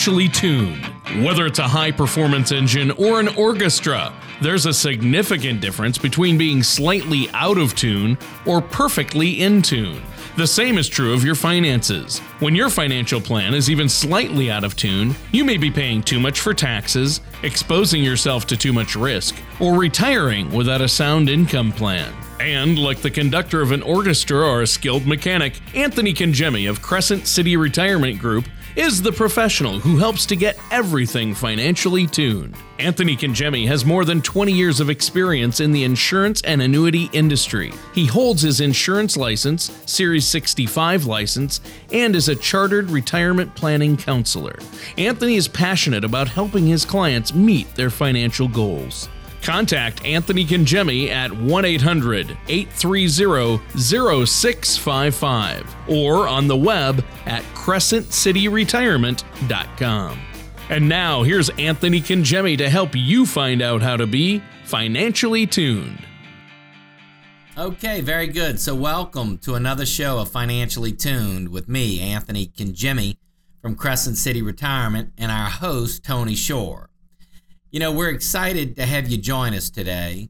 [0.00, 0.82] financially tuned.
[1.22, 6.62] Whether it's a high performance engine or an orchestra, there's a significant difference between being
[6.62, 8.16] slightly out of tune
[8.46, 10.00] or perfectly in tune.
[10.38, 12.20] The same is true of your finances.
[12.38, 16.18] When your financial plan is even slightly out of tune, you may be paying too
[16.18, 21.72] much for taxes, exposing yourself to too much risk, or retiring without a sound income
[21.72, 22.10] plan.
[22.40, 27.26] And, like the conductor of an orchestra or a skilled mechanic, Anthony Congemi of Crescent
[27.26, 28.46] City Retirement Group
[28.80, 32.56] is the professional who helps to get everything financially tuned.
[32.78, 37.74] Anthony Congemi has more than 20 years of experience in the insurance and annuity industry.
[37.94, 41.60] He holds his insurance license, Series 65 license,
[41.92, 44.58] and is a chartered retirement planning counselor.
[44.96, 49.10] Anthony is passionate about helping his clients meet their financial goals.
[49.42, 60.18] Contact Anthony Congemi at 1 800 830 0655 or on the web at crescentcityretirement.com.
[60.68, 66.06] And now here's Anthony Congemi to help you find out how to be financially tuned.
[67.58, 68.60] Okay, very good.
[68.60, 73.16] So, welcome to another show of Financially Tuned with me, Anthony Congemi
[73.60, 76.89] from Crescent City Retirement, and our host, Tony Shore.
[77.72, 80.28] You know, we're excited to have you join us today.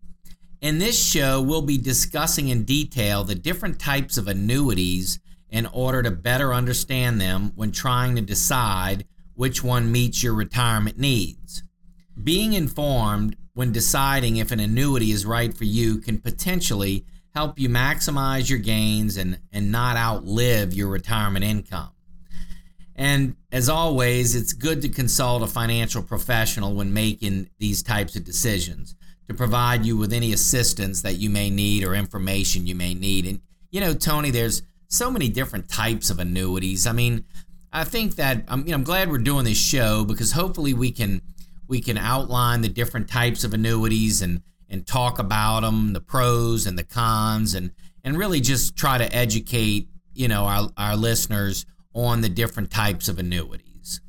[0.61, 6.03] In this show, we'll be discussing in detail the different types of annuities in order
[6.03, 11.63] to better understand them when trying to decide which one meets your retirement needs.
[12.23, 17.71] Being informed when deciding if an annuity is right for you can potentially help you
[17.71, 21.89] maximize your gains and, and not outlive your retirement income.
[23.01, 28.25] And as always, it's good to consult a financial professional when making these types of
[28.25, 28.95] decisions
[29.27, 33.25] to provide you with any assistance that you may need or information you may need.
[33.25, 33.41] And,
[33.71, 36.87] you know, Tony, there's so many different types of annuities.
[36.87, 37.25] I mean,
[37.73, 40.93] I think that I'm, you know, I'm glad we're doing this show because hopefully we
[40.93, 41.23] can
[41.69, 46.67] we can outline the different types of annuities and and talk about them, the pros
[46.67, 47.71] and the cons, and
[48.05, 51.65] and really just try to educate you know our our listeners
[51.95, 54.01] on the different types of annuities?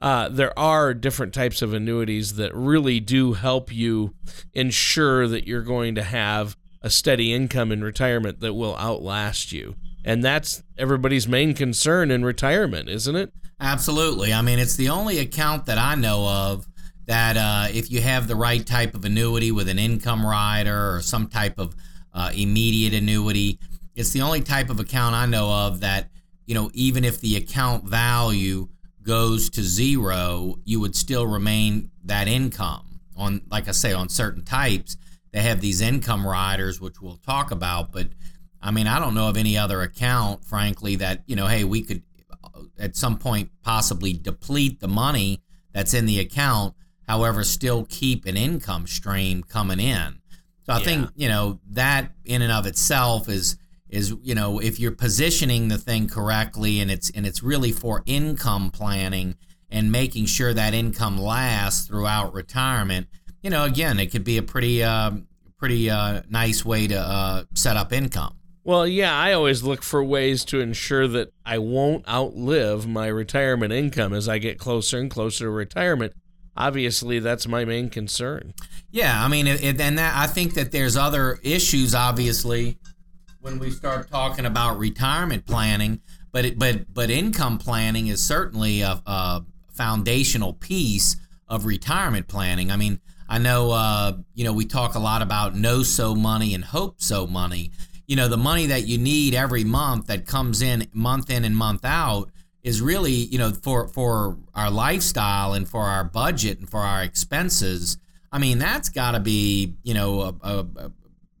[0.00, 4.14] Uh, there are different types of annuities that really do help you
[4.54, 9.74] ensure that you're going to have a steady income in retirement that will outlast you.
[10.04, 13.32] And that's everybody's main concern in retirement, isn't it?
[13.60, 14.32] Absolutely.
[14.32, 16.66] I mean, it's the only account that I know of
[17.06, 21.00] that uh, if you have the right type of annuity with an income rider or
[21.00, 21.74] some type of
[22.14, 23.58] uh, immediate annuity,
[23.96, 26.08] it's the only type of account I know of that
[26.48, 28.68] you know, even if the account value
[29.02, 34.42] goes to zero, you would still remain that income on, like I say, on certain
[34.44, 34.96] types.
[35.30, 37.92] They have these income riders, which we'll talk about.
[37.92, 38.08] But
[38.62, 41.82] I mean, I don't know of any other account, frankly, that, you know, hey, we
[41.82, 42.02] could
[42.42, 45.42] uh, at some point possibly deplete the money
[45.74, 46.74] that's in the account,
[47.06, 50.18] however, still keep an income stream coming in.
[50.64, 50.84] So I yeah.
[50.84, 53.58] think, you know, that in and of itself is
[53.90, 58.02] is you know if you're positioning the thing correctly and it's and it's really for
[58.06, 59.36] income planning
[59.70, 63.06] and making sure that income lasts throughout retirement
[63.42, 65.10] you know again it could be a pretty uh,
[65.56, 68.34] pretty uh, nice way to uh, set up income.
[68.64, 73.72] Well yeah i always look for ways to ensure that i won't outlive my retirement
[73.72, 76.12] income as i get closer and closer to retirement.
[76.56, 78.52] Obviously that's my main concern.
[78.90, 82.78] Yeah i mean and that i think that there's other issues obviously
[83.48, 86.00] when we start talking about retirement planning.
[86.32, 91.16] But it, but but income planning is certainly a, a foundational piece
[91.48, 92.70] of retirement planning.
[92.70, 96.54] I mean, I know uh, you know we talk a lot about know so money
[96.54, 97.70] and hope so money.
[98.06, 101.56] You know, the money that you need every month that comes in month in and
[101.56, 102.30] month out
[102.62, 107.02] is really you know for for our lifestyle and for our budget and for our
[107.02, 107.96] expenses.
[108.30, 110.92] I mean, that's got to be you know a, a,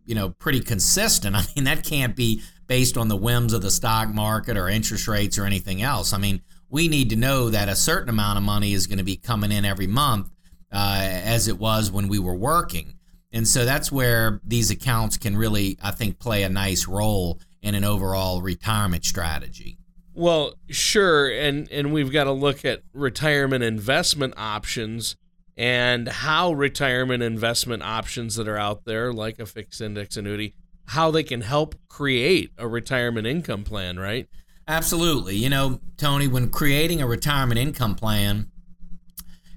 [0.08, 1.36] you know pretty consistent.
[1.36, 5.06] I mean, that can't be based on the whims of the stock market or interest
[5.06, 6.12] rates or anything else.
[6.12, 9.04] I mean, we need to know that a certain amount of money is going to
[9.04, 10.30] be coming in every month,
[10.72, 12.94] uh, as it was when we were working.
[13.32, 17.74] And so that's where these accounts can really, I think, play a nice role in
[17.74, 19.78] an overall retirement strategy.
[20.14, 25.16] Well, sure, and and we've got to look at retirement investment options
[25.58, 30.54] and how retirement investment options that are out there, like a fixed index annuity,
[30.86, 34.28] how they can help create a retirement income plan, right?
[34.68, 35.34] Absolutely.
[35.36, 38.50] You know, Tony, when creating a retirement income plan,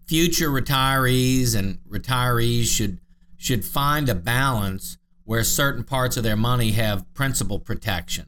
[0.08, 3.00] future retirees and retirees should
[3.38, 8.26] should find a balance where certain parts of their money have principal protection.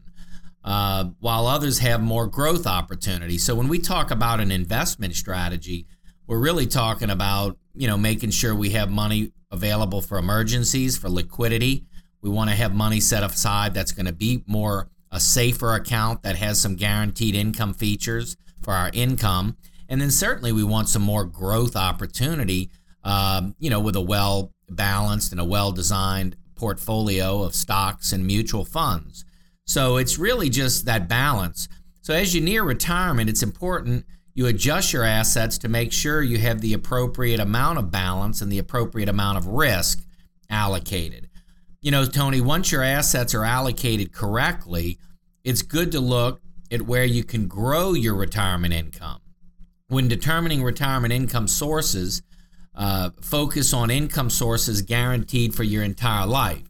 [0.64, 3.38] uh, while others have more growth opportunity.
[3.38, 5.86] So when we talk about an investment strategy,
[6.28, 11.10] we're really talking about you know making sure we have money available for emergencies, for
[11.10, 11.86] liquidity.
[12.22, 16.24] We want to have money set aside that's going to be more a safer account
[16.24, 19.58] that has some guaranteed income features for our income.
[19.88, 22.72] And then certainly we want some more growth opportunity,
[23.04, 28.26] um, you know, with a well balanced and a well designed portfolio of stocks and
[28.26, 29.24] mutual funds.
[29.66, 31.68] So it's really just that balance.
[32.02, 36.40] So as you near retirement, it's important you adjust your assets to make sure you
[36.40, 40.04] have the appropriate amount of balance and the appropriate amount of risk
[40.50, 41.30] allocated.
[41.82, 44.98] You know, Tony, once your assets are allocated correctly,
[45.44, 46.42] it's good to look
[46.72, 49.20] at where you can grow your retirement income.
[49.88, 52.24] When determining retirement income sources,
[52.74, 56.64] uh, focus on income sources guaranteed for your entire life.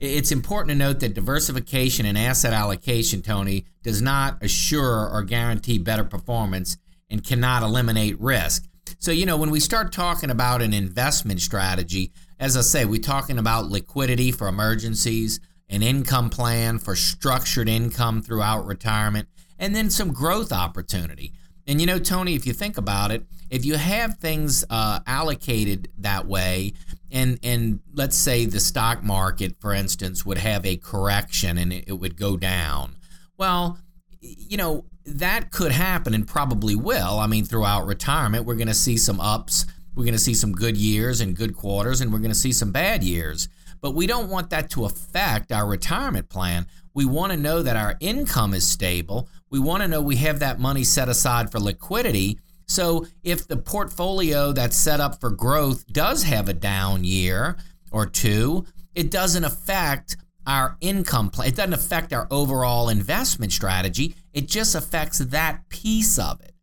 [0.00, 5.78] It's important to note that diversification and asset allocation, Tony, does not assure or guarantee
[5.78, 6.76] better performance
[7.14, 8.66] and cannot eliminate risk.
[8.98, 13.00] So, you know, when we start talking about an investment strategy, as I say, we're
[13.00, 15.38] talking about liquidity for emergencies,
[15.68, 19.28] an income plan for structured income throughout retirement,
[19.60, 21.32] and then some growth opportunity.
[21.68, 25.88] And you know, Tony, if you think about it, if you have things uh, allocated
[25.98, 26.72] that way,
[27.12, 31.84] and and let's say the stock market, for instance, would have a correction and it,
[31.86, 32.96] it would go down,
[33.38, 33.78] well,
[34.20, 37.18] you know that could happen and probably will.
[37.18, 40.52] I mean, throughout retirement, we're going to see some ups, we're going to see some
[40.52, 43.48] good years and good quarters, and we're going to see some bad years.
[43.80, 46.66] But we don't want that to affect our retirement plan.
[46.94, 49.28] We want to know that our income is stable.
[49.50, 52.38] We want to know we have that money set aside for liquidity.
[52.66, 57.56] So if the portfolio that's set up for growth does have a down year
[57.92, 58.64] or two,
[58.94, 60.16] it doesn't affect
[60.46, 61.48] our income plan.
[61.48, 64.14] It doesn't affect our overall investment strategy.
[64.34, 66.54] It just affects that piece of it.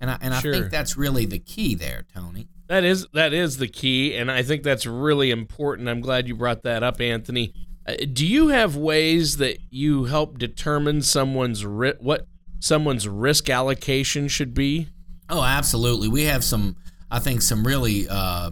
[0.00, 2.48] And I, and I think that's really the key there, Tony.
[2.68, 5.88] That is that is the key, and I think that's really important.
[5.88, 7.52] I'm glad you brought that up, Anthony.
[7.86, 12.26] Uh, do you have ways that you help determine someone's ri- what
[12.60, 14.88] someone's risk allocation should be?
[15.28, 16.08] Oh, absolutely.
[16.08, 16.76] We have some,
[17.10, 18.50] I think, some really uh,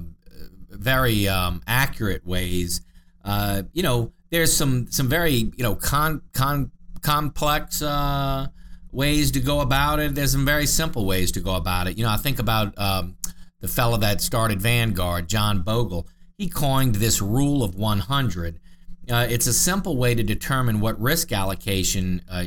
[0.71, 2.83] very um, accurate ways.
[3.25, 6.71] Uh, you know, there's some some very you know con, con
[7.03, 8.49] complex uh,
[8.93, 10.15] ways to go about it.
[10.15, 11.97] There's some very simple ways to go about it.
[11.97, 13.17] You know, I think about um,
[13.61, 16.07] the fellow that started Vanguard, John Bogle,
[16.37, 18.61] he coined this rule of 100.
[19.11, 22.45] Uh, it's a simple way to determine what risk allocation uh,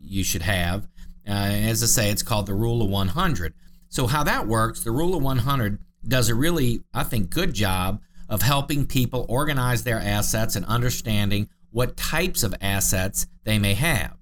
[0.00, 0.84] you should have.
[1.26, 3.52] Uh, as I say, it's called the rule of 100.
[3.90, 8.00] So, how that works, the rule of 100 does a really, I think, good job
[8.28, 14.17] of helping people organize their assets and understanding what types of assets they may have.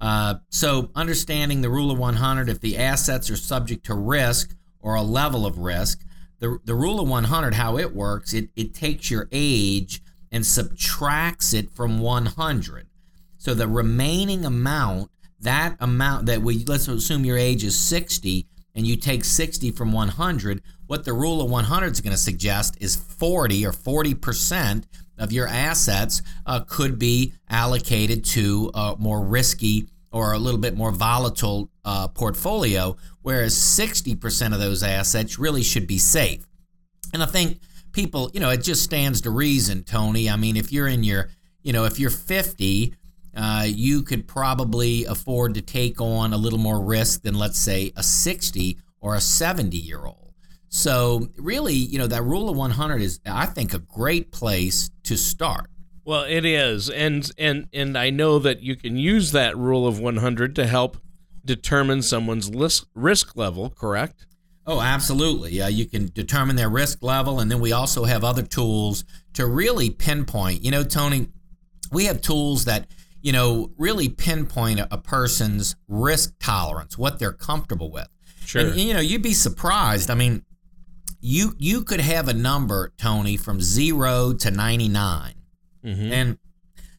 [0.00, 4.94] Uh, so, understanding the rule of 100, if the assets are subject to risk, or
[4.94, 6.04] a level of risk.
[6.38, 10.02] The, the rule of 100, how it works, it, it takes your age
[10.32, 12.86] and subtracts it from 100.
[13.38, 15.10] So the remaining amount,
[15.40, 18.46] that amount that we, let's assume your age is 60
[18.80, 22.78] and you take 60 from 100, what the rule of 100 is going to suggest
[22.80, 24.84] is 40 or 40%
[25.18, 30.78] of your assets uh, could be allocated to a more risky or a little bit
[30.78, 36.46] more volatile uh, portfolio, whereas 60% of those assets really should be safe.
[37.12, 37.60] And I think
[37.92, 40.30] people, you know, it just stands to reason, Tony.
[40.30, 41.28] I mean, if you're in your,
[41.62, 42.94] you know, if you're 50,
[43.36, 47.92] uh, you could probably afford to take on a little more risk than, let's say,
[47.96, 50.34] a 60 or a 70 year old.
[50.68, 55.16] So, really, you know, that rule of 100 is, I think, a great place to
[55.16, 55.70] start.
[56.04, 60.00] Well, it is, and and and I know that you can use that rule of
[60.00, 60.96] 100 to help
[61.44, 63.70] determine someone's risk risk level.
[63.70, 64.26] Correct?
[64.66, 65.52] Oh, absolutely.
[65.52, 69.46] Yeah, you can determine their risk level, and then we also have other tools to
[69.46, 70.64] really pinpoint.
[70.64, 71.28] You know, Tony,
[71.92, 72.86] we have tools that
[73.22, 78.08] you know really pinpoint a, person's risk tolerance, what they're comfortable with.
[78.44, 78.62] Sure.
[78.66, 80.10] And, you know, you'd be surprised.
[80.10, 80.44] I mean,
[81.20, 85.34] you you could have a number, Tony, from zero to ninety nine
[85.84, 86.12] Mm-hmm.
[86.12, 86.38] And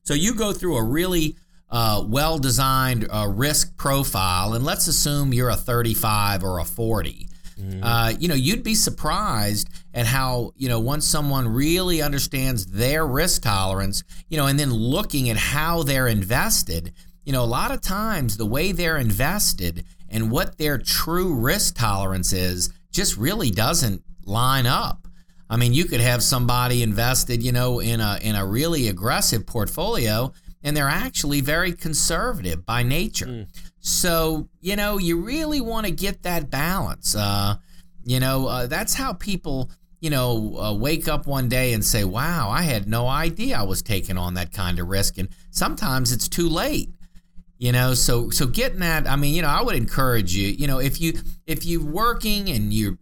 [0.04, 1.36] so you go through a really
[1.70, 7.28] uh, well designed uh, risk profile, and let's assume you're a 35 or a 40.
[7.62, 7.84] Mm-hmm.
[7.84, 13.06] Uh, you know, you'd be surprised at how, you know, once someone really understands their
[13.06, 17.72] risk tolerance, you know, and then looking at how they're invested, you know, a lot
[17.72, 23.52] of times the way they're invested and what their true risk tolerance is just really
[23.52, 25.08] doesn't line up.
[25.50, 29.46] I mean, you could have somebody invested, you know, in a in a really aggressive
[29.46, 30.32] portfolio,
[30.64, 33.26] and they're actually very conservative by nature.
[33.26, 33.48] Mm.
[33.82, 37.16] So, you know, you really want to get that balance.
[37.16, 37.56] Uh,
[38.04, 42.04] you know, uh, that's how people, you know, uh, wake up one day and say,
[42.04, 45.18] wow, I had no idea I was taking on that kind of risk.
[45.18, 46.90] And sometimes it's too late.
[47.58, 50.66] You know, so so getting that, I mean, you know, I would encourage you, you
[50.66, 51.14] know, if you
[51.46, 52.98] if you're working and you're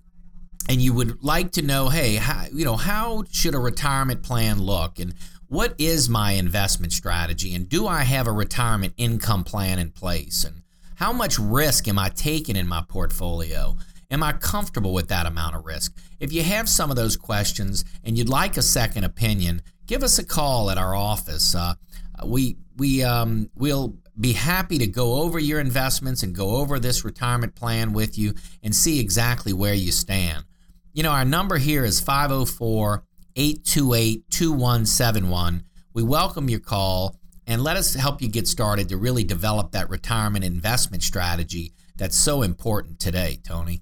[0.68, 4.62] and you would like to know, hey, how, you know, how should a retirement plan
[4.62, 5.14] look and
[5.48, 10.44] what is my investment strategy and do I have a retirement income plan in place
[10.44, 10.62] and
[11.00, 13.77] how much risk am I taking in my portfolio?
[14.12, 15.96] Am I comfortable with that amount of risk?
[16.20, 20.20] If you have some of those questions and you'd like a second opinion, give us
[20.20, 21.56] a call at our office.
[21.56, 21.75] Uh,
[22.25, 27.06] we we um, we'll be happy to go over your investments and go over this
[27.06, 30.44] retirement plan with you and see exactly where you stand.
[30.91, 33.06] You know, our number here is 504
[33.38, 35.63] 828 2171.
[35.94, 37.19] We welcome your call
[37.50, 42.15] and let us help you get started to really develop that retirement investment strategy that's
[42.15, 43.82] so important today, Tony.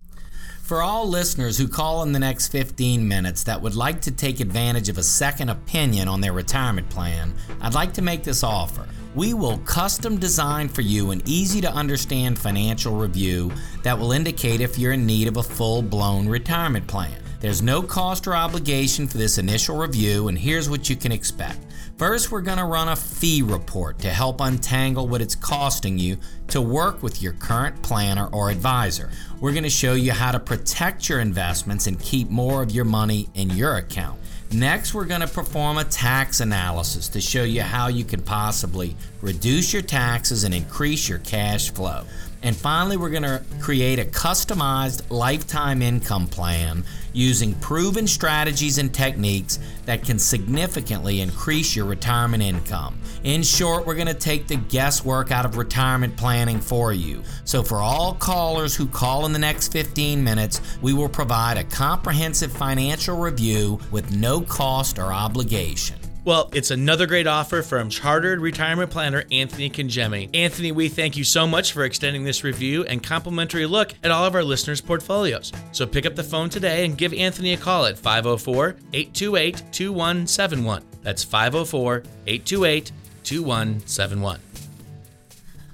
[0.64, 4.40] For all listeners who call in the next 15 minutes that would like to take
[4.40, 8.88] advantage of a second opinion on their retirement plan, I'd like to make this offer.
[9.16, 13.52] We will custom design for you an easy to understand financial review
[13.84, 17.22] that will indicate if you're in need of a full blown retirement plan.
[17.42, 21.60] There's no cost or obligation for this initial review, and here's what you can expect.
[21.98, 26.18] First, we're going to run a fee report to help untangle what it's costing you
[26.50, 29.10] to work with your current planner or advisor.
[29.42, 32.86] We're going to show you how to protect your investments and keep more of your
[32.86, 34.20] money in your account.
[34.52, 38.96] Next, we're going to perform a tax analysis to show you how you can possibly
[39.22, 42.04] reduce your taxes and increase your cash flow.
[42.44, 48.94] And finally, we're going to create a customized lifetime income plan using proven strategies and
[48.94, 53.00] techniques that can significantly increase your retirement income.
[53.24, 57.24] In short, we're going to take the guesswork out of retirement planning for you.
[57.44, 61.64] So, for all callers who call in the next 15 minutes, we will provide a
[61.64, 65.98] comprehensive financial review with no cost or obligation.
[66.28, 70.30] Well, it's another great offer from Chartered Retirement Planner Anthony Congemi.
[70.36, 74.26] Anthony, we thank you so much for extending this review and complimentary look at all
[74.26, 75.54] of our listeners' portfolios.
[75.72, 80.84] So pick up the phone today and give Anthony a call at 504 828 2171.
[81.02, 82.92] That's 504 828
[83.24, 84.40] 2171.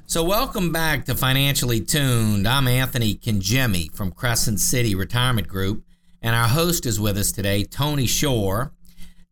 [0.05, 2.47] So, welcome back to Financially Tuned.
[2.47, 5.83] I'm Anthony Congemi from Crescent City Retirement Group,
[6.21, 8.71] and our host is with us today, Tony Shore.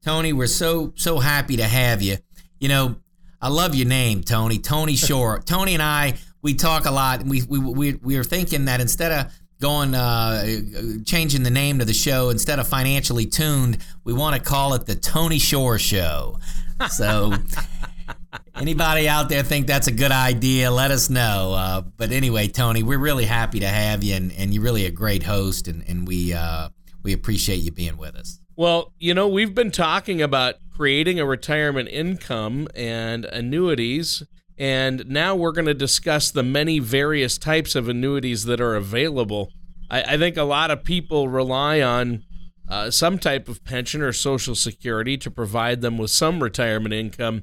[0.03, 2.17] Tony, we're so so happy to have you.
[2.60, 2.96] You know,
[3.39, 4.58] I love your name, Tony.
[4.58, 5.39] Tony Shore.
[5.46, 7.24] Tony and I, we talk a lot.
[7.24, 10.43] We we we we are thinking that instead of going uh,
[11.05, 14.88] changing the name to the show instead of financially tuned, we want to call it
[14.88, 16.39] the Tony Shore Show.
[16.89, 17.34] So.
[18.55, 20.72] Anybody out there think that's a good idea?
[20.72, 21.53] Let us know.
[21.53, 24.91] Uh, but anyway, Tony, we're really happy to have you, and, and you're really a
[24.91, 26.70] great host, and, and we uh,
[27.01, 28.39] we appreciate you being with us.
[28.62, 34.22] Well, you know, we've been talking about creating a retirement income and annuities,
[34.56, 39.50] and now we're going to discuss the many various types of annuities that are available.
[39.89, 42.24] I, I think a lot of people rely on
[42.70, 47.41] uh, some type of pension or social security to provide them with some retirement income.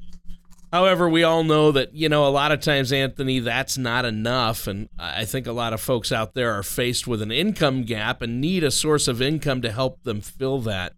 [0.72, 4.66] However, we all know that, you know, a lot of times, Anthony, that's not enough.
[4.66, 8.20] And I think a lot of folks out there are faced with an income gap
[8.20, 10.92] and need a source of income to help them fill that.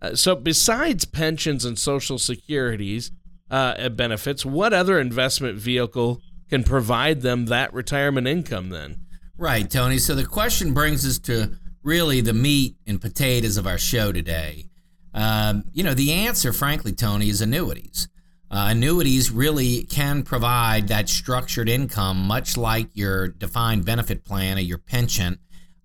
[0.00, 3.12] Uh, so, besides pensions and social securities
[3.48, 8.96] uh, benefits, what other investment vehicle can provide them that retirement income then?
[9.38, 9.98] Right, Tony.
[9.98, 11.52] So, the question brings us to
[11.84, 14.66] really the meat and potatoes of our show today.
[15.14, 18.08] Um, you know, the answer, frankly, Tony, is annuities.
[18.52, 24.60] Uh, annuities really can provide that structured income, much like your defined benefit plan or
[24.60, 25.38] your pension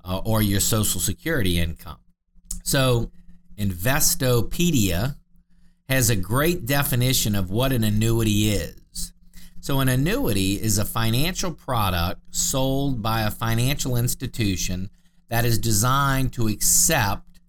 [0.04, 2.00] uh, or your Social Security income.
[2.66, 3.10] So,
[3.58, 5.16] Investopedia
[5.88, 9.14] has a great definition of what an annuity is.
[9.62, 14.90] So, an annuity is a financial product sold by a financial institution
[15.30, 17.40] that is designed to accept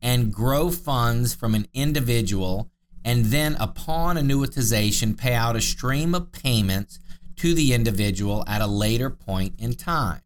[0.00, 2.70] and grow funds from an individual
[3.04, 6.98] and then, upon annuitization, pay out a stream of payments
[7.36, 10.20] to the individual at a later point in time.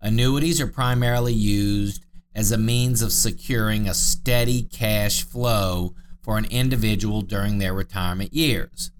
[0.00, 6.46] Annuities are primarily used as a means of securing a steady cash flow for an
[6.46, 8.90] individual during their retirement years.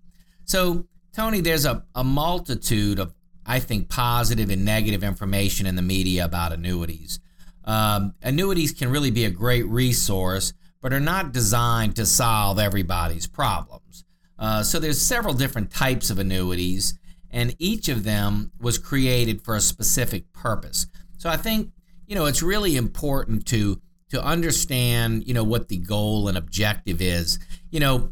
[0.44, 3.14] So, Tony, there's a, a multitude of,
[3.46, 7.20] I think, positive and negative information in the media about annuities.
[7.64, 13.26] Um, annuities can really be a great resource, but are not designed to solve everybody's
[13.26, 14.04] problems.
[14.38, 16.98] Uh, so there's several different types of annuities,
[17.30, 20.88] and each of them was created for a specific purpose.
[21.16, 21.70] So I think
[22.06, 27.00] you know it's really important to to understand you know what the goal and objective
[27.00, 27.38] is.
[27.70, 28.10] You know,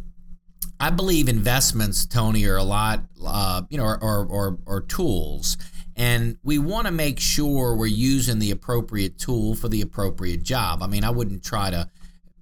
[0.78, 5.56] I believe investments, Tony, are a lot uh, you know or, or, or, tools.
[5.96, 10.82] And we want to make sure we're using the appropriate tool for the appropriate job.
[10.82, 11.90] I mean, I wouldn't try to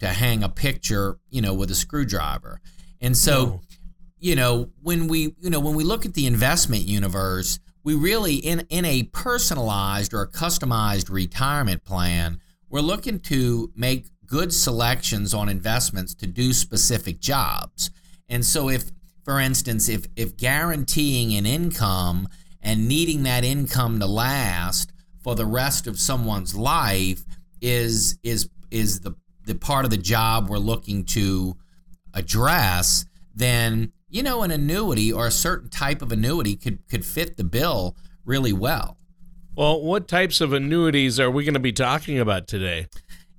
[0.00, 2.60] to hang a picture, you know, with a screwdriver.
[3.00, 3.60] And so, no.
[4.18, 8.34] you know, when we, you know, when we look at the investment universe, we really
[8.36, 15.32] in in a personalized or a customized retirement plan, we're looking to make good selections
[15.32, 17.90] on investments to do specific jobs.
[18.28, 18.90] And so if
[19.24, 22.28] for instance, if if guaranteeing an income
[22.62, 27.24] and needing that income to last for the rest of someone's life
[27.60, 29.12] is is is the
[29.48, 31.56] the part of the job we're looking to
[32.14, 37.36] address, then you know an annuity or a certain type of annuity could could fit
[37.36, 38.96] the bill really well.
[39.56, 42.86] Well, what types of annuities are we going to be talking about today?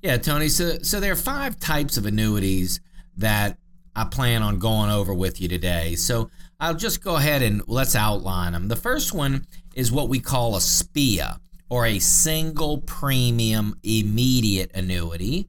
[0.01, 0.49] Yeah, Tony.
[0.49, 2.81] So so there are five types of annuities
[3.15, 3.57] that
[3.95, 5.95] I plan on going over with you today.
[5.95, 8.67] So I'll just go ahead and let's outline them.
[8.67, 11.39] The first one is what we call a SPIA
[11.69, 15.47] or a single premium immediate annuity.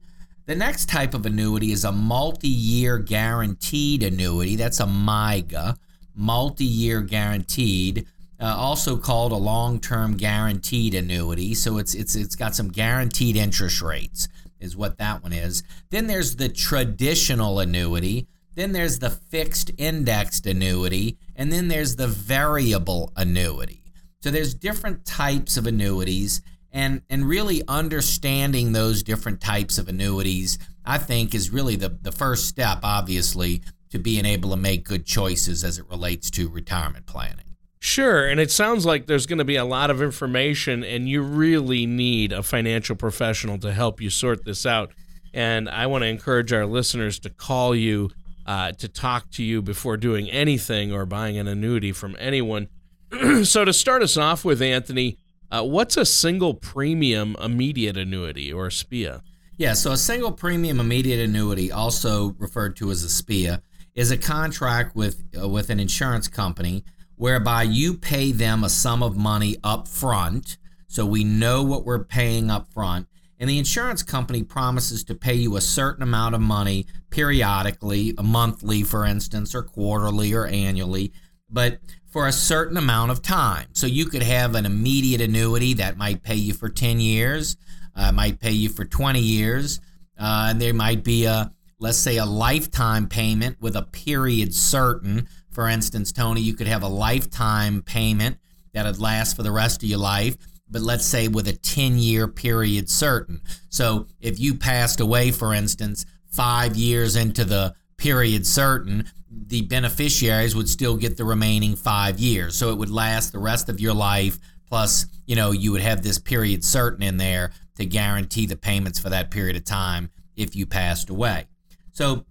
[0.51, 4.57] The next type of annuity is a multi year guaranteed annuity.
[4.57, 5.77] That's a MYGA,
[6.13, 8.05] multi year guaranteed.
[8.37, 11.53] Uh, also called a long-term guaranteed annuity.
[11.53, 14.27] So it's it's it's got some guaranteed interest rates
[14.59, 15.63] is what that one is.
[15.89, 18.27] Then there's the traditional annuity.
[18.53, 23.83] Then there's the fixed indexed annuity, and then there's the variable annuity.
[24.19, 26.41] So there's different types of annuities
[26.71, 32.11] and and really understanding those different types of annuities I think is really the the
[32.11, 33.61] first step obviously
[33.91, 37.45] to being able to make good choices as it relates to retirement planning.
[37.79, 41.21] Sure, and it sounds like there's going to be a lot of information and you
[41.21, 44.91] really need a financial professional to help you sort this out.
[45.33, 48.11] And I want to encourage our listeners to call you
[48.45, 52.67] uh, to talk to you before doing anything or buying an annuity from anyone.
[53.43, 55.17] so, to start us off with, Anthony,
[55.51, 59.21] uh, what's a single premium immediate annuity or SPIA?
[59.57, 63.61] Yeah, so a single premium immediate annuity, also referred to as a SPIA,
[63.93, 66.83] is a contract with uh, with an insurance company
[67.15, 72.03] whereby you pay them a sum of money up front, so we know what we're
[72.03, 76.41] paying up front, and the insurance company promises to pay you a certain amount of
[76.41, 81.11] money periodically, monthly, for instance, or quarterly or annually,
[81.51, 81.79] but
[82.11, 83.67] for a certain amount of time.
[83.73, 87.55] So you could have an immediate annuity that might pay you for 10 years,
[87.95, 89.79] uh, might pay you for 20 years,
[90.19, 95.27] uh, and there might be a, let's say, a lifetime payment with a period certain.
[95.51, 98.37] For instance, Tony, you could have a lifetime payment
[98.73, 100.37] that would last for the rest of your life
[100.71, 103.41] but let's say with a 10 year period certain.
[103.69, 109.11] So if you passed away, for instance, five years into the period certain,
[109.51, 112.55] the beneficiaries would still get the remaining five years.
[112.55, 114.39] So it would last the rest of your life.
[114.65, 118.97] Plus, you know, you would have this period certain in there to guarantee the payments
[118.97, 121.47] for that period of time if you passed away.
[121.91, 122.25] So,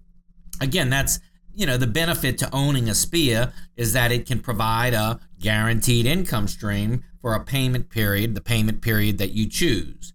[0.63, 1.21] again, that's,
[1.53, 6.07] you know, the benefit to owning a SPIA is that it can provide a guaranteed
[6.07, 10.15] income stream for a payment period, the payment period that you choose.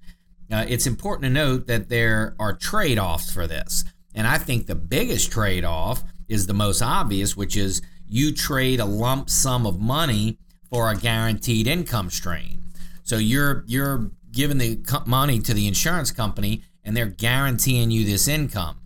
[0.52, 3.84] Uh, it's important to note that there are trade offs for this.
[4.16, 8.80] And I think the biggest trade off is the most obvious, which is you trade
[8.80, 10.38] a lump sum of money
[10.70, 12.64] for a guaranteed income stream.
[13.04, 18.28] So you're you're giving the money to the insurance company and they're guaranteeing you this
[18.28, 18.80] income.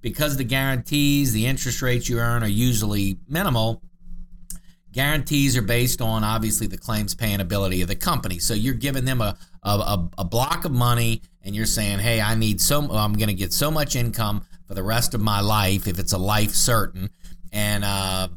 [0.00, 3.82] Because the guarantees, the interest rates you earn are usually minimal,
[4.96, 8.38] Guarantees are based on obviously the claims paying ability of the company.
[8.38, 12.34] So you're giving them a, a, a block of money and you're saying, hey, I
[12.34, 15.86] need so, I'm going to get so much income for the rest of my life
[15.86, 17.10] if it's a life certain.
[17.52, 18.28] And uh,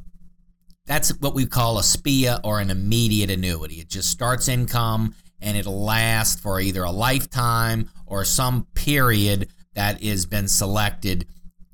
[0.85, 3.75] that's what we call a SPIA or an immediate annuity.
[3.75, 10.03] It just starts income and it'll last for either a lifetime or some period that
[10.03, 11.25] has been selected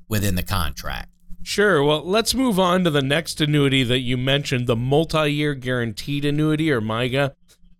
[0.07, 1.09] within the contract.
[1.43, 1.83] Sure.
[1.83, 6.71] Well, let's move on to the next annuity that you mentioned, the multi-year guaranteed annuity
[6.71, 7.35] or MYGA.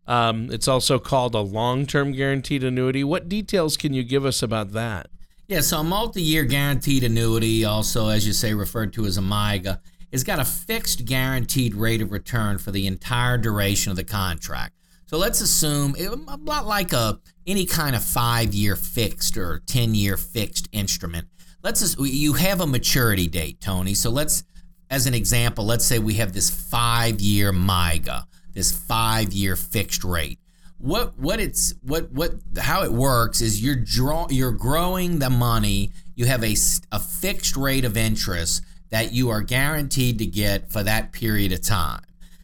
[0.07, 3.03] Um, it's also called a long-term guaranteed annuity.
[3.03, 5.07] What details can you give us about that?
[5.47, 9.79] Yeah, so a multi-year guaranteed annuity, also as you say referred to as a MYGA,
[10.11, 14.73] has got a fixed guaranteed rate of return for the entire duration of the contract.
[15.05, 20.67] So let's assume a lot like a any kind of five-year fixed or ten-year fixed
[20.71, 21.27] instrument
[21.65, 23.95] let's you have a maturity date, Tony.
[23.95, 24.43] So let's
[24.89, 30.05] as an example, let's say we have this five year MYGA, this five year fixed
[30.05, 30.39] rate.
[30.77, 35.91] What what it's what what how it works is you're draw you're growing the money.
[36.15, 36.55] You have a,
[36.91, 41.61] a fixed rate of interest that you are guaranteed to get for that period of
[41.61, 42.01] time.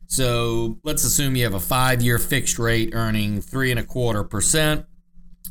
[0.08, 4.24] So let's assume you have a five year fixed rate earning three and a quarter
[4.24, 4.86] percent.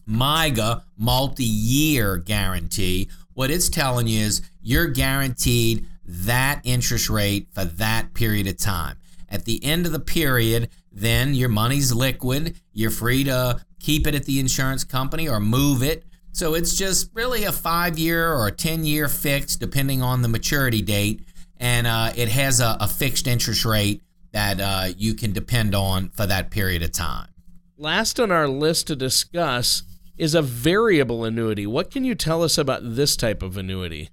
[0.09, 7.65] MYGA, multi year guarantee, what it's telling you is you're guaranteed that interest rate for
[7.65, 8.97] that period of time.
[9.29, 12.57] At the end of the period, then your money's liquid.
[12.73, 16.05] You're free to keep it at the insurance company or move it.
[16.33, 20.29] So it's just really a five year or a 10 year fix, depending on the
[20.29, 21.23] maturity date.
[21.59, 26.09] And uh, it has a, a, fixed interest rate that uh, you can depend on
[26.11, 27.29] for that period of time.
[27.77, 29.83] Last on our list to discuss
[30.17, 31.67] is a variable annuity.
[31.67, 34.11] What can you tell us about this type of annuity?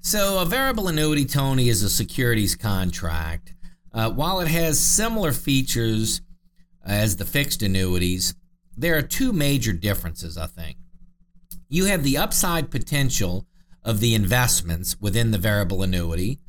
[0.00, 3.53] So, a variable annuity, Tony, is a securities contract.
[3.94, 6.20] Uh, while it has similar features
[6.84, 8.34] as the fixed annuities,
[8.76, 10.76] there are two major differences, I think.
[11.68, 13.46] You have the upside potential
[13.84, 16.40] of the investments within the variable annuity,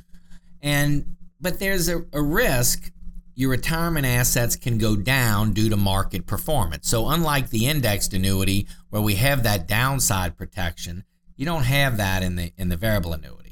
[0.61, 2.91] and but there's a, a risk
[3.35, 6.89] your retirement assets can go down due to market performance.
[6.89, 11.03] So, unlike the indexed annuity where we have that downside protection,
[11.35, 13.44] you don't have that in the in the variable annuity.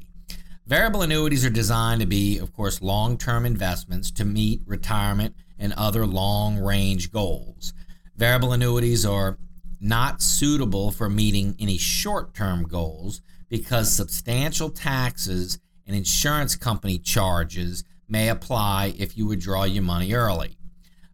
[0.73, 5.71] Variable annuities are designed to be, of course, long term investments to meet retirement and
[5.73, 7.75] other long range goals.
[8.17, 9.37] Variable annuities are
[9.79, 17.83] not suitable for meeting any short term goals because substantial taxes and insurance company charges
[18.09, 20.57] may apply if you withdraw your money early.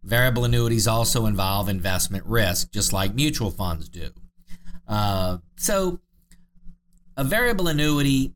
[0.04, 4.12] Variable annuities also involve investment risk, just like mutual funds do.
[4.88, 6.00] Uh, so,
[7.18, 8.34] a variable annuity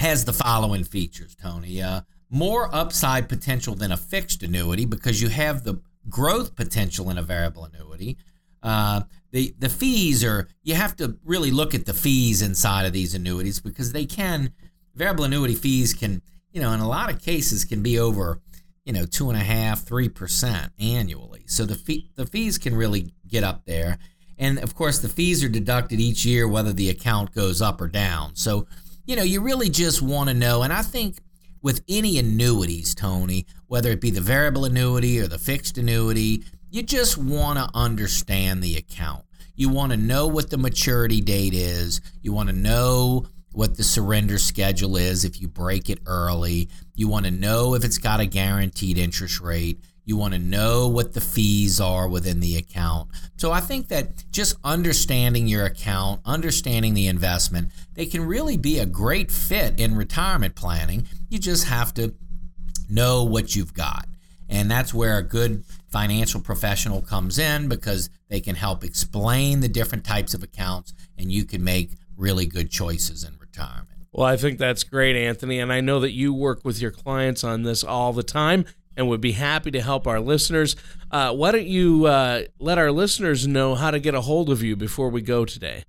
[0.00, 1.82] has the following features, Tony.
[1.82, 5.74] Uh, more upside potential than a fixed annuity because you have the
[6.08, 8.16] growth potential in a variable annuity.
[8.62, 12.94] Uh, the the fees are you have to really look at the fees inside of
[12.94, 14.52] these annuities because they can
[14.94, 18.40] variable annuity fees can you know in a lot of cases can be over
[18.84, 21.44] you know two and a half three percent annually.
[21.46, 23.98] So the fee, the fees can really get up there,
[24.38, 27.88] and of course the fees are deducted each year whether the account goes up or
[27.88, 28.34] down.
[28.36, 28.66] So
[29.10, 30.62] you know, you really just want to know.
[30.62, 31.16] And I think
[31.62, 36.84] with any annuities, Tony, whether it be the variable annuity or the fixed annuity, you
[36.84, 39.24] just want to understand the account.
[39.56, 42.00] You want to know what the maturity date is.
[42.22, 46.68] You want to know what the surrender schedule is if you break it early.
[46.94, 49.80] You want to know if it's got a guaranteed interest rate.
[50.04, 53.10] You want to know what the fees are within the account.
[53.36, 58.78] So I think that just understanding your account, understanding the investment, they can really be
[58.78, 61.06] a great fit in retirement planning.
[61.28, 62.14] You just have to
[62.88, 64.06] know what you've got.
[64.48, 69.68] And that's where a good financial professional comes in because they can help explain the
[69.68, 73.86] different types of accounts and you can make really good choices in retirement.
[74.12, 75.60] Well, I think that's great, Anthony.
[75.60, 78.64] And I know that you work with your clients on this all the time
[78.96, 80.76] and would be happy to help our listeners.
[81.10, 84.62] Uh, why don't you uh, let our listeners know how to get a hold of
[84.62, 85.84] you before we go today?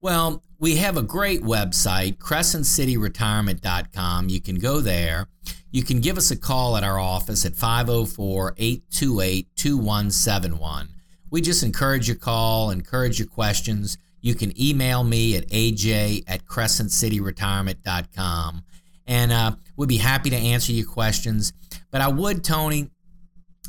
[0.00, 4.28] Well, we have a great website, crescentcityretirement.com.
[4.28, 5.28] You can go there.
[5.70, 10.88] You can give us a call at our office at 504 828 2171.
[11.30, 13.98] We just encourage your call, encourage your questions.
[14.20, 18.64] You can email me at aj at crescentcityretirement.com
[19.06, 21.52] and uh, we'd be happy to answer your questions.
[21.94, 22.90] But I would, Tony,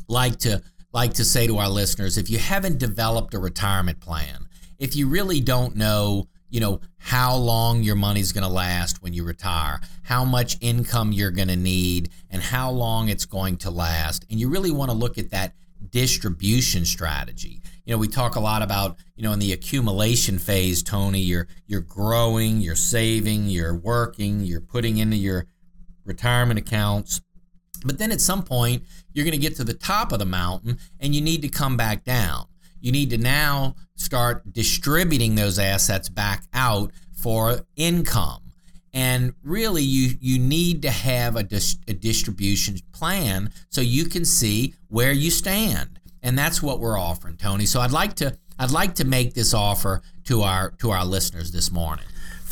[0.10, 4.48] like to like to say to our listeners, if you haven't developed a retirement plan,
[4.80, 9.14] if you really don't know, you know, how long your money's going to last when
[9.14, 13.70] you retire, how much income you're going to need, and how long it's going to
[13.70, 15.54] last, and you really want to look at that
[15.92, 20.82] distribution strategy you know, we talk a lot about, you know, in the accumulation phase,
[20.82, 25.46] Tony, you're you're growing, you're saving, you're working, you're putting into your
[26.04, 27.22] retirement accounts.
[27.86, 30.80] But then at some point, you're going to get to the top of the mountain
[31.00, 32.48] and you need to come back down.
[32.82, 38.42] You need to now start distributing those assets back out for income.
[38.94, 44.26] And really, you, you need to have a, dis- a distribution plan so you can
[44.26, 47.68] see where you stand and that's what we're offering, Tony.
[47.68, 51.52] So I'd like to I'd like to make this offer to our to our listeners
[51.52, 52.06] this morning.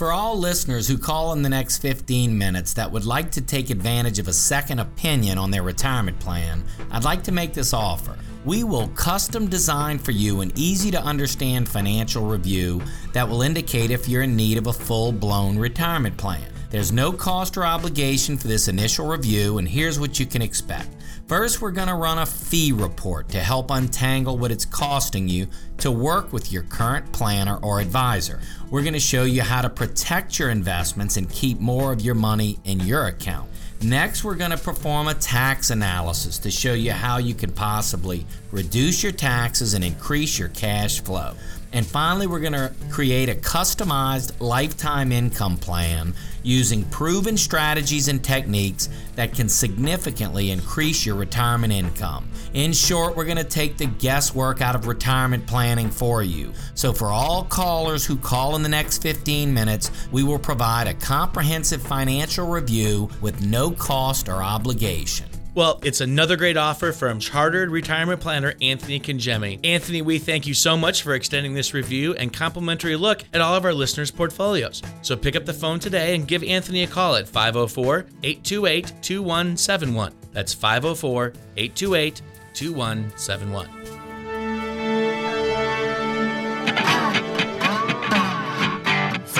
[0.03, 3.69] For all listeners who call in the next 15 minutes that would like to take
[3.69, 6.61] advantage of a second opinion on their retirement plan,
[6.91, 8.17] I'd like to make this offer.
[8.43, 12.81] We will custom design for you an easy to understand financial review
[13.13, 16.51] that will indicate if you're in need of a full blown retirement plan.
[16.69, 20.92] There's no cost or obligation for this initial review, and here's what you can expect.
[21.27, 25.47] First, we're going to run a fee report to help untangle what it's costing you
[25.77, 28.41] to work with your current planner or advisor.
[28.69, 32.13] We're going to show you how to protect your investments and keep more of your
[32.13, 33.49] money in your account.
[33.81, 38.25] Next, we're going to perform a tax analysis to show you how you can possibly
[38.51, 41.35] reduce your taxes and increase your cash flow.
[41.73, 48.23] And finally, we're going to create a customized lifetime income plan using proven strategies and
[48.23, 52.29] techniques that can significantly increase your retirement income.
[52.53, 56.53] In short, we're going to take the guesswork out of retirement planning for you.
[56.75, 60.93] So, for all callers who call in the next 15 minutes, we will provide a
[60.93, 65.32] comprehensive financial review with no cost or obligation.
[65.55, 69.63] Well, it's another great offer from Chartered Retirement Planner Anthony Congemi.
[69.63, 73.55] Anthony, we thank you so much for extending this review and complimentary look at all
[73.55, 74.81] of our listeners' portfolios.
[75.03, 80.13] So pick up the phone today and give Anthony a call at 504 828 2171.
[80.31, 82.21] That's 504 828
[82.55, 84.02] 2171.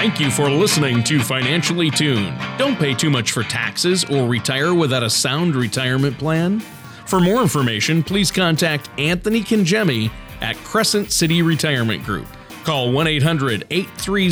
[0.04, 2.38] Thank you for listening to Financially Tuned.
[2.58, 6.60] Don't pay too much for taxes or retire without a sound retirement plan.
[6.60, 10.12] For more information, please contact Anthony Congemi
[10.42, 12.28] at Crescent City Retirement Group.
[12.66, 14.30] Call 1 800 830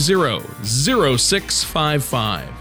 [0.66, 2.61] 0655